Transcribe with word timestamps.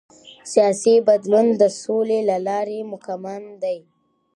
سیاسي 0.51 0.95
بدلون 1.07 1.47
د 1.61 1.63
سولې 1.81 2.19
له 2.29 2.37
لارې 2.47 2.79
ممکن 2.91 3.41
دی 3.63 3.77